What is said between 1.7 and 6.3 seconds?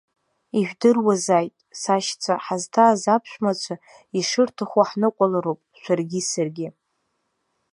сашьцәа, ҳазҭааз аԥшәмацәа ишырҭаху ҳныҟәалароуп шәаргьы